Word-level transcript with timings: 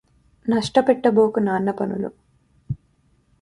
నష్టపెట్టబోకు 0.45 1.39
నాన్నపనులు 1.39 2.09